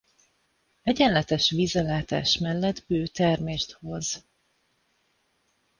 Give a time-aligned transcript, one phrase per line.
[0.81, 4.25] Egyenletes vízellátás mellett bő termést hoz.